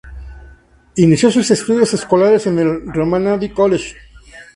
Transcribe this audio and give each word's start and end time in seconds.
Inicio 0.95 1.29
sus 1.29 1.51
estudios 1.51 1.93
escolares 1.93 2.47
en 2.47 2.57
el 2.57 2.87
"Raimondi 2.91 3.49
College". 3.49 3.95